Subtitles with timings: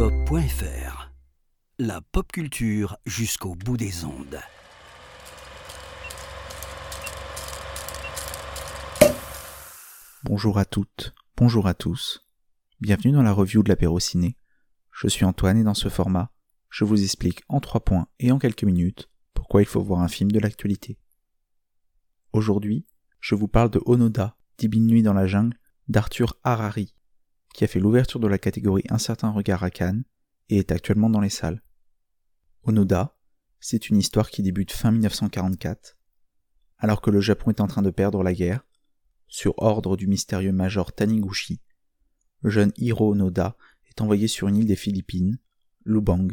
[0.00, 1.12] polypop.fr
[1.78, 4.40] La pop culture jusqu'au bout des ondes.
[10.24, 12.26] Bonjour à toutes, bonjour à tous.
[12.80, 14.38] Bienvenue dans la review de l'apéro ciné.
[14.90, 16.30] Je suis Antoine et dans ce format,
[16.70, 20.08] je vous explique en trois points et en quelques minutes pourquoi il faut voir un
[20.08, 20.98] film de l'actualité.
[22.32, 22.86] Aujourd'hui,
[23.20, 25.58] je vous parle de Onoda, Dix nuits dans la jungle,
[25.88, 26.94] d'Arthur Harari,
[27.54, 30.04] qui a fait l'ouverture de la catégorie Un certain regard à Cannes
[30.48, 31.62] et est actuellement dans les salles.
[32.62, 33.16] Onoda,
[33.60, 35.96] c'est une histoire qui débute fin 1944,
[36.78, 38.64] alors que le Japon est en train de perdre la guerre,
[39.28, 41.60] sur ordre du mystérieux major Taniguchi,
[42.42, 43.56] le jeune Hiro Onoda
[43.88, 45.38] est envoyé sur une île des Philippines,
[45.84, 46.28] Lubang,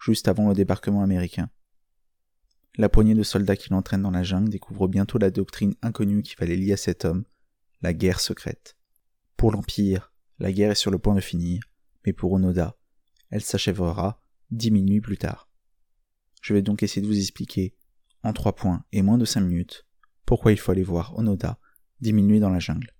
[0.00, 1.50] juste avant le débarquement américain.
[2.76, 6.34] La poignée de soldats qui l'entraînent dans la jungle découvre bientôt la doctrine inconnue qui
[6.34, 7.24] fallait lier à cet homme,
[7.82, 8.76] la guerre secrète.
[9.36, 11.62] Pour l'Empire, la guerre est sur le point de finir,
[12.04, 12.76] mais pour Onoda,
[13.30, 15.48] elle s'achèvera dix minutes plus tard.
[16.42, 17.74] Je vais donc essayer de vous expliquer,
[18.22, 19.86] en trois points et moins de cinq minutes,
[20.26, 21.58] pourquoi il faut aller voir Onoda
[22.00, 22.90] diminuer dans la jungle.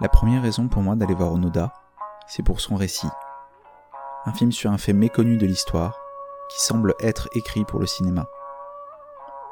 [0.00, 1.72] La première raison pour moi d'aller voir Onoda,
[2.26, 3.08] c'est pour son récit.
[4.24, 5.98] Un film sur un fait méconnu de l'histoire,
[6.50, 8.26] qui semble être écrit pour le cinéma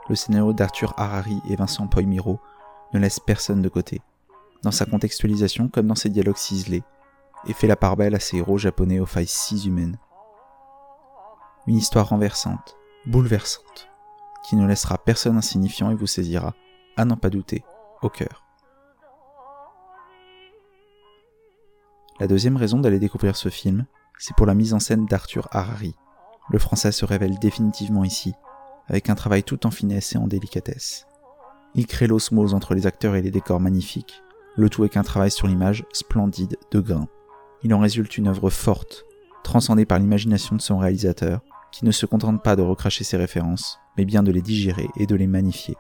[0.09, 2.41] le scénario d'Arthur Harari et Vincent Poimiro
[2.93, 4.03] ne laisse personne de côté,
[4.63, 6.85] dans sa contextualisation comme dans ses dialogues ciselés,
[7.47, 9.99] et fait la part belle à ces héros japonais aux failles si humaines.
[11.67, 13.89] Une histoire renversante, bouleversante,
[14.45, 16.55] qui ne laissera personne insignifiant et vous saisira,
[16.97, 17.65] à n'en pas douter,
[18.03, 18.45] au cœur.
[22.21, 23.87] La deuxième raison d'aller découvrir ce film,
[24.19, 25.97] c'est pour la mise en scène d'Arthur Harari.
[26.51, 28.35] Le français se révèle définitivement ici,
[28.89, 31.07] avec un travail tout en finesse et en délicatesse.
[31.75, 34.23] Il crée l'osmose entre les acteurs et les décors magnifiques,
[34.57, 37.09] le tout avec un travail sur l'image splendide de grain.
[37.63, 39.05] Il en résulte une œuvre forte,
[39.43, 41.41] transcendée par l'imagination de son réalisateur,
[41.73, 45.07] qui ne se contente pas de recracher ses références, mais bien de les digérer et
[45.07, 45.77] de les magnifier.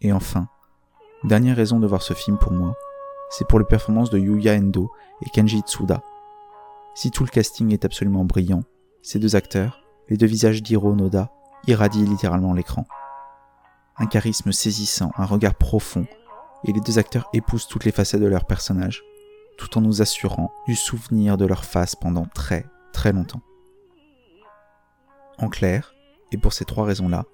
[0.00, 0.48] Et enfin,
[1.24, 2.76] dernière raison de voir ce film pour moi,
[3.30, 6.02] c'est pour les performances de Yuya Endo et Kenji Tsuda.
[6.94, 8.62] Si tout le casting est absolument brillant,
[9.08, 9.80] ces deux acteurs,
[10.10, 11.32] les deux visages d'Hiro Noda,
[11.66, 12.84] irradient littéralement l'écran.
[13.96, 16.06] Un charisme saisissant, un regard profond,
[16.64, 19.02] et les deux acteurs épousent toutes les facettes de leur personnage,
[19.56, 23.40] tout en nous assurant du souvenir de leur face pendant très très longtemps.
[25.38, 25.94] En clair,
[26.30, 27.24] et pour ces trois raisons-là,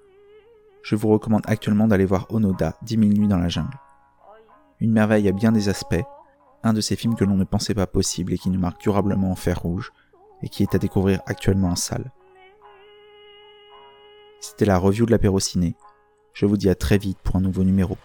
[0.84, 3.80] je vous recommande actuellement d'aller voir Onoda 10 000 nuits dans la jungle.
[4.78, 6.04] Une merveille à bien des aspects,
[6.62, 9.32] un de ces films que l'on ne pensait pas possible et qui nous marque durablement
[9.32, 9.90] en fer rouge,
[10.44, 12.12] et qui est à découvrir actuellement en salle.
[14.41, 15.75] C'était la review de l'apéro ciné.
[16.34, 17.97] Je vous dis à très vite pour un nouveau numéro.